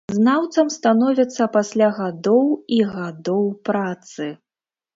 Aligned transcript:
Знаўцам 0.17 0.71
становяцца 0.75 1.43
пасля 1.57 1.91
гадоў 1.99 2.45
і 2.79 2.81
гадоў 2.97 3.47
працы. 3.73 4.33